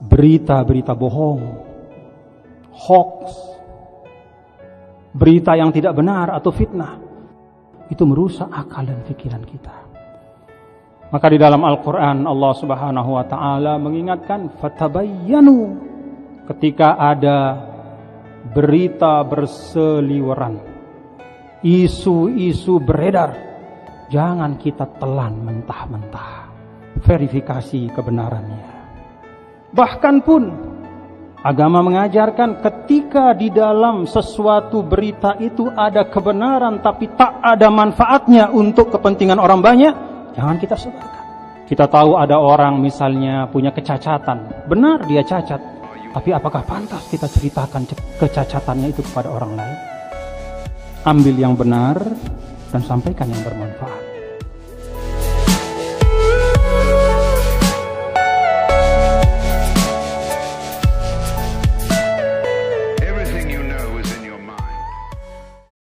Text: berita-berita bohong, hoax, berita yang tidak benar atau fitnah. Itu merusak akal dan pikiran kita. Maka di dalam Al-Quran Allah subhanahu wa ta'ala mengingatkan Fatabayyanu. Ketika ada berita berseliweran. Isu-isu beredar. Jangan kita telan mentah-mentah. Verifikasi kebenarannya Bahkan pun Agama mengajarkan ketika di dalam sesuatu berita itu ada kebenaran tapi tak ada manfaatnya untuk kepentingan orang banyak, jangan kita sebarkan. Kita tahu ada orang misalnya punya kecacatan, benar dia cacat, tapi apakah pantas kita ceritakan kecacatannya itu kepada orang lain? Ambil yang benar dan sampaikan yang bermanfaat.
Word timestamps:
berita-berita 0.00 0.92
bohong, 0.92 1.42
hoax, 2.72 3.32
berita 5.16 5.56
yang 5.56 5.72
tidak 5.72 5.96
benar 5.96 6.36
atau 6.36 6.52
fitnah. 6.52 7.00
Itu 7.88 8.04
merusak 8.04 8.50
akal 8.50 8.84
dan 8.84 9.00
pikiran 9.06 9.44
kita. 9.46 9.76
Maka 11.06 11.26
di 11.30 11.38
dalam 11.38 11.62
Al-Quran 11.62 12.26
Allah 12.26 12.52
subhanahu 12.58 13.10
wa 13.14 13.24
ta'ala 13.24 13.78
mengingatkan 13.78 14.58
Fatabayyanu. 14.58 15.86
Ketika 16.50 16.98
ada 16.98 17.58
berita 18.54 19.22
berseliweran. 19.22 20.58
Isu-isu 21.62 22.78
beredar. 22.82 23.34
Jangan 24.10 24.54
kita 24.58 24.86
telan 24.98 25.42
mentah-mentah. 25.42 26.46
Verifikasi 27.02 27.90
kebenarannya 27.90 28.75
Bahkan 29.74 30.16
pun 30.22 30.42
Agama 31.46 31.78
mengajarkan 31.78 32.58
ketika 32.58 33.30
di 33.30 33.54
dalam 33.54 34.02
sesuatu 34.02 34.82
berita 34.82 35.38
itu 35.38 35.70
ada 35.70 36.02
kebenaran 36.10 36.82
tapi 36.82 37.06
tak 37.14 37.38
ada 37.38 37.70
manfaatnya 37.70 38.50
untuk 38.50 38.90
kepentingan 38.90 39.38
orang 39.38 39.62
banyak, 39.62 39.94
jangan 40.34 40.58
kita 40.58 40.74
sebarkan. 40.74 41.22
Kita 41.70 41.86
tahu 41.86 42.18
ada 42.18 42.42
orang 42.42 42.82
misalnya 42.82 43.46
punya 43.46 43.70
kecacatan, 43.70 44.66
benar 44.66 45.06
dia 45.06 45.22
cacat, 45.22 45.62
tapi 46.10 46.34
apakah 46.34 46.66
pantas 46.66 47.06
kita 47.06 47.30
ceritakan 47.30 47.86
kecacatannya 48.18 48.90
itu 48.90 49.06
kepada 49.06 49.30
orang 49.30 49.54
lain? 49.54 49.78
Ambil 51.06 51.34
yang 51.38 51.54
benar 51.54 52.02
dan 52.74 52.82
sampaikan 52.82 53.30
yang 53.30 53.42
bermanfaat. 53.46 53.95